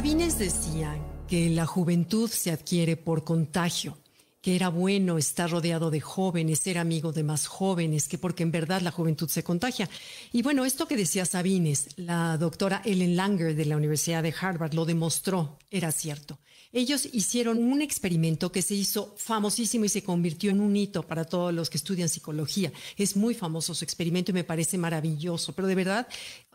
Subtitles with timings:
[0.00, 0.96] Sabines decía
[1.28, 3.98] que la juventud se adquiere por contagio
[4.40, 8.50] que era bueno estar rodeado de jóvenes, ser amigo de más jóvenes, que porque en
[8.50, 9.90] verdad la juventud se contagia.
[10.32, 14.72] Y bueno, esto que decía Sabines, la doctora Ellen Langer de la Universidad de Harvard
[14.72, 16.38] lo demostró, era cierto.
[16.72, 21.24] Ellos hicieron un experimento que se hizo famosísimo y se convirtió en un hito para
[21.24, 22.72] todos los que estudian psicología.
[22.96, 26.06] Es muy famoso su experimento y me parece maravilloso, pero de verdad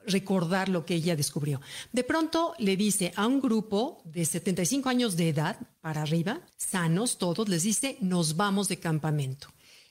[0.08, 1.60] recordar lo que ella descubrió.
[1.92, 7.18] De pronto le dice a un grupo de 75 años de edad para arriba, sanos
[7.18, 9.50] todos, les dice, nos vamos de campamento.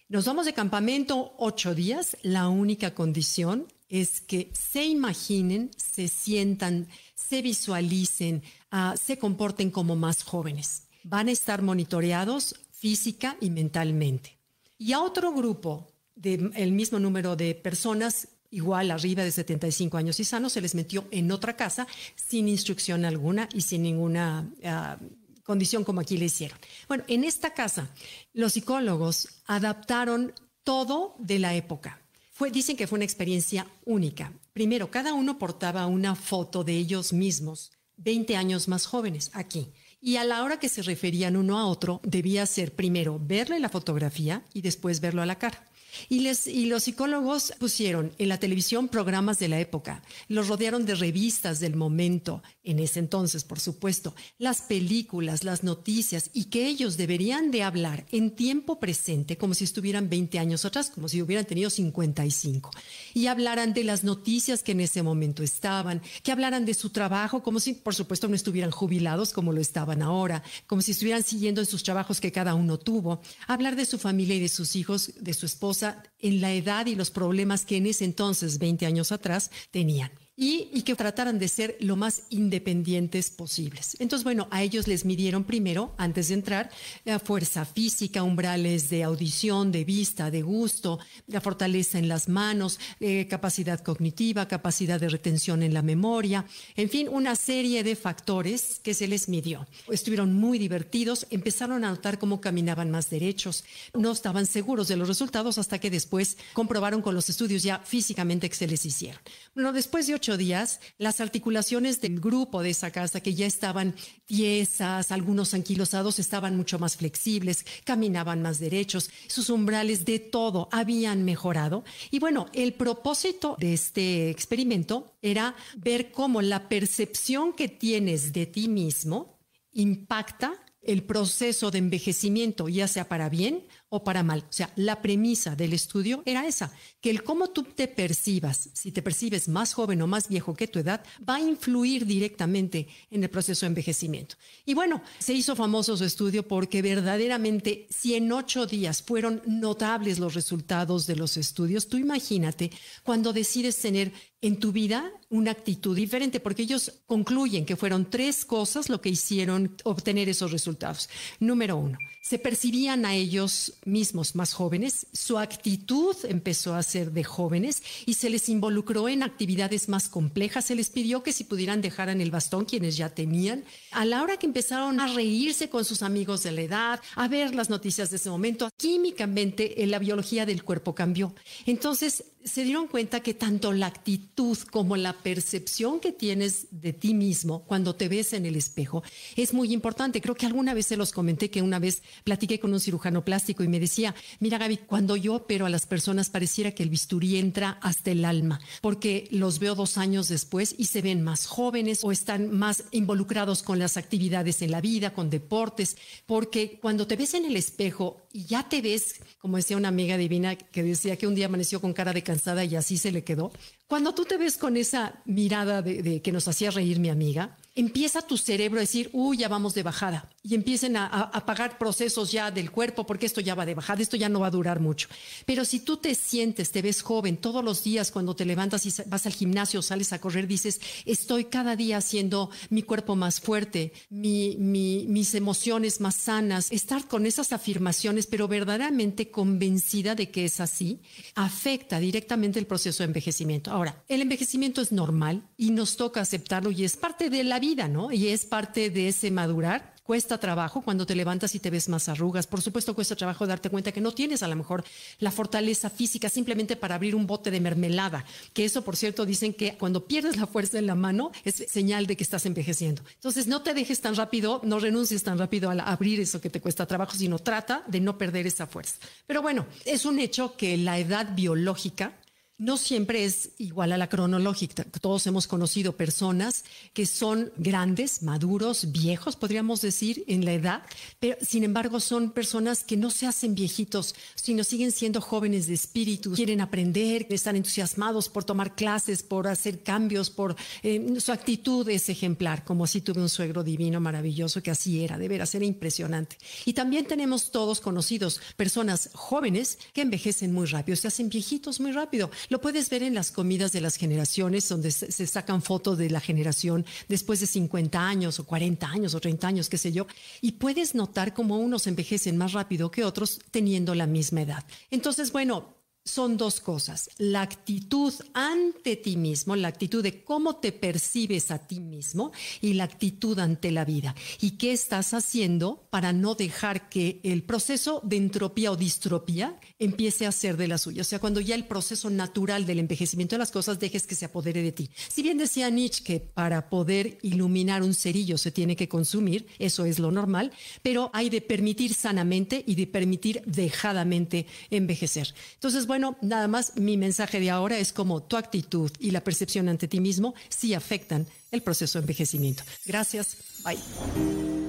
[0.08, 2.16] Nos vamos de campamento ocho días.
[2.22, 8.42] La única condición es que se imaginen, se sientan, se visualicen,
[8.74, 10.88] ah, se comporten como más jóvenes.
[11.04, 14.38] Van a estar monitoreados física y mentalmente.
[14.76, 20.24] Y a otro grupo del mismo número de personas igual arriba de 75 años y
[20.24, 24.96] sanos, se les metió en otra casa sin instrucción alguna y sin ninguna ah,
[25.44, 26.58] condición como aquí le hicieron.
[26.88, 27.90] Bueno, en esta casa
[28.32, 32.00] los psicólogos adaptaron todo de la época.
[32.32, 34.32] Fue, dicen que fue una experiencia única.
[34.52, 39.72] Primero, cada uno portaba una foto de ellos mismos, 20 años más jóvenes, aquí.
[40.00, 43.68] Y a la hora que se referían uno a otro, debía ser primero verle la
[43.68, 45.64] fotografía y después verlo a la cara.
[46.08, 46.24] Y,
[46.66, 51.76] los psicólogos pusieron en la televisión programas de la época, los rodearon de revistas del
[51.76, 57.62] momento, en ese entonces, por supuesto, las películas, las noticias, y que ellos deberían de
[57.62, 62.70] hablar en tiempo presente, como si estuvieran 20 años atrás, como si hubieran tenido 55,
[63.12, 67.42] y hablaran de las noticias que en ese momento estaban, que hablaran de su trabajo,
[67.42, 71.60] como si, por supuesto, no estuvieran jubilados como lo estaban ahora, como si estuvieran siguiendo
[71.60, 75.12] en sus trabajos que cada uno tuvo, hablar de su familia y de sus hijos,
[75.20, 75.83] de su esposa,
[76.18, 80.82] en la edad y los problemas que en ese entonces, 20 años atrás, tenían y,
[80.82, 83.96] que trataran de ser lo más independientes posibles.
[84.00, 86.70] Entonces, bueno, a ellos les midieron primero, antes de entrar,
[87.04, 90.98] la fuerza física, umbrales de audición, de vista, de gusto,
[91.28, 96.44] la fortaleza en las manos, eh, capacidad cognitiva, capacidad de retención en la memoria,
[96.76, 99.66] en fin, una serie de factores que se les midió.
[99.88, 103.64] Estuvieron muy divertidos, empezaron a notar cómo caminaban más derechos,
[103.94, 108.48] no estaban seguros de los resultados hasta que después comprobaron con los estudios ya físicamente
[108.48, 109.20] que se les hicieron.
[109.54, 115.12] Bueno, después de días, las articulaciones del grupo de esa casa, que ya estaban tiesas,
[115.12, 121.84] algunos anquilosados, estaban mucho más flexibles, caminaban más derechos, sus umbrales de todo habían mejorado.
[122.10, 128.46] Y bueno, el propósito de este experimento era ver cómo la percepción que tienes de
[128.46, 129.38] ti mismo
[129.72, 133.64] impacta el proceso de envejecimiento, ya sea para bien
[133.94, 134.40] o para mal.
[134.40, 138.90] O sea, la premisa del estudio era esa, que el cómo tú te percibas, si
[138.90, 143.22] te percibes más joven o más viejo que tu edad, va a influir directamente en
[143.22, 144.34] el proceso de envejecimiento.
[144.66, 150.18] Y bueno, se hizo famoso su estudio porque verdaderamente, si en ocho días fueron notables
[150.18, 152.72] los resultados de los estudios, tú imagínate
[153.04, 158.44] cuando decides tener en tu vida una actitud diferente, porque ellos concluyen que fueron tres
[158.44, 161.08] cosas lo que hicieron obtener esos resultados.
[161.40, 167.22] Número uno, se percibían a ellos mismos más jóvenes, su actitud empezó a ser de
[167.22, 171.82] jóvenes y se les involucró en actividades más complejas, se les pidió que si pudieran
[171.82, 173.64] dejar en el bastón quienes ya tenían.
[173.90, 177.54] A la hora que empezaron a reírse con sus amigos de la edad, a ver
[177.54, 181.34] las noticias de ese momento, químicamente eh, la biología del cuerpo cambió.
[181.66, 187.14] Entonces se dieron cuenta que tanto la actitud como la percepción que tienes de ti
[187.14, 189.02] mismo cuando te ves en el espejo
[189.34, 190.20] es muy importante.
[190.20, 193.64] Creo que alguna vez se los comenté que una vez platiqué con un cirujano plástico
[193.64, 197.38] y me decía, mira Gaby, cuando yo opero a las personas pareciera que el bisturí
[197.38, 202.00] entra hasta el alma, porque los veo dos años después y se ven más jóvenes
[202.02, 207.16] o están más involucrados con las actividades en la vida, con deportes, porque cuando te
[207.16, 211.16] ves en el espejo y ya te ves, como decía una amiga divina que decía
[211.16, 213.52] que un día amaneció con cara de cansada y así se le quedó,
[213.86, 218.22] cuando tú te ves con esa mirada de, que nos hacía reír mi amiga, empieza
[218.22, 220.30] tu cerebro a decir, uy, ya vamos de bajada.
[220.46, 224.18] Y empiecen a, apagar procesos ya del cuerpo porque esto ya va de bajada, esto
[224.18, 225.08] ya no va a durar mucho.
[225.46, 228.92] Pero si tú te sientes, te ves joven todos los días cuando te levantas y
[229.06, 233.94] vas al gimnasio, sales a correr, dices, estoy cada día haciendo mi cuerpo más fuerte,
[234.10, 236.70] mis emociones más sanas.
[236.70, 241.00] Estar con esas afirmaciones, pero verdaderamente convencida de que es así,
[241.34, 243.70] afecta directamente el proceso de envejecimiento.
[243.70, 247.88] Ahora, el envejecimiento es normal y nos toca aceptarlo y es parte de la vida,
[247.88, 248.12] ¿no?
[248.12, 252.10] Y es parte de ese madurar Cuesta trabajo cuando te levantas y te ves más
[252.10, 252.46] arrugas.
[252.46, 254.84] Por supuesto, cuesta trabajo darte cuenta que no tienes a lo mejor
[255.18, 258.22] la fortaleza física simplemente para abrir un bote de mermelada.
[258.52, 262.06] Que eso, por cierto, dicen que cuando pierdes la fuerza en la mano es señal
[262.06, 263.02] de que estás envejeciendo.
[263.14, 266.60] Entonces, no te dejes tan rápido, no renuncies tan rápido a abrir eso que te
[266.60, 268.96] cuesta trabajo, sino trata de no perder esa fuerza.
[269.26, 272.12] Pero bueno, es un hecho que la edad biológica
[272.58, 274.84] no siempre es igual a la cronológica.
[274.84, 280.82] Todos hemos conocido personas que son grandes, maduros, viejos, podríamos decir, en la edad,
[281.18, 285.74] pero sin embargo son personas que no se hacen viejitos, sino siguen siendo jóvenes de
[285.74, 290.54] espíritu, quieren aprender, están entusiasmados por tomar clases, por hacer cambios, por
[290.84, 295.18] eh, su actitud es ejemplar, como si tuve un suegro divino, maravilloso, que así era,
[295.18, 296.38] de veras, era impresionante.
[296.64, 301.90] Y también tenemos todos conocidos personas jóvenes que envejecen muy rápido, se hacen viejitos muy
[301.90, 302.30] rápido.
[302.48, 306.20] Lo puedes ver en las comidas de las generaciones, donde se sacan fotos de la
[306.20, 310.06] generación después de 50 años o 40 años o 30 años, qué sé yo,
[310.40, 314.64] y puedes notar cómo unos envejecen más rápido que otros teniendo la misma edad.
[314.90, 317.08] Entonces, bueno, son dos cosas.
[317.16, 322.74] La actitud ante ti mismo, la actitud de cómo te percibes a ti mismo y
[322.74, 324.14] la actitud ante la vida.
[324.40, 330.26] ¿Y qué estás haciendo para no dejar que el proceso de entropía o distropía empiece
[330.26, 331.00] a ser de la suya?
[331.00, 334.26] O sea, cuando ya el proceso natural del envejecimiento de las cosas dejes que se
[334.26, 334.90] apodere de ti.
[335.08, 339.86] Si bien decía Nietzsche que para poder iluminar un cerillo se tiene que consumir, eso
[339.86, 340.52] es lo normal,
[340.82, 345.34] pero hay de permitir sanamente y de permitir dejadamente envejecer.
[345.54, 349.68] Entonces, bueno, nada más mi mensaje de ahora es como tu actitud y la percepción
[349.68, 352.64] ante ti mismo sí afectan el proceso de envejecimiento.
[352.84, 353.36] Gracias.
[353.62, 354.63] Bye.